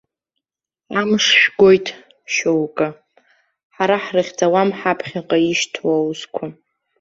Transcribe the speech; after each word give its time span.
Амш 0.99 1.25
жәгоит, 1.39 1.87
шьоукы, 2.33 2.87
ҳара 3.75 3.97
ҳрыхьӡауам 4.03 4.69
ҳаԥхьаҟа 4.79 5.37
ишьҭоу 5.51 5.91
аусқәа. 5.95 6.45